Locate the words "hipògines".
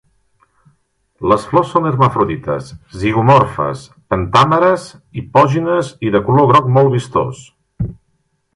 5.23-5.93